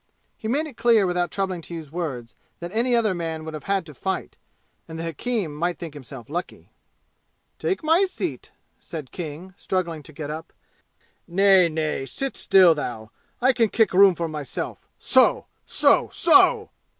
[0.35, 3.65] He made it clear without troubling to use words that any other man would have
[3.65, 4.35] had to fight,
[4.87, 6.71] and the hakim might think himself lucky.
[7.59, 10.53] "Take my seat," said King, struggling to get up.
[11.27, 13.11] "Nay, nay sit still, thou.
[13.43, 14.87] I can kick room for myself.
[14.97, 15.45] So!
[15.67, 16.09] So!
[16.11, 16.71] So!"